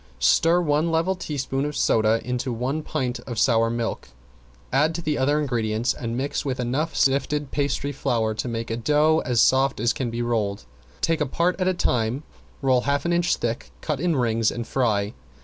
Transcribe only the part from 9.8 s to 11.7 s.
can be rolled. Take a part at